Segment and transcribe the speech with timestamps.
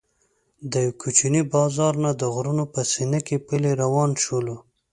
[0.71, 4.57] د یوه کوچني بازار نه د غرونو په سینه کې پلی روان شولو.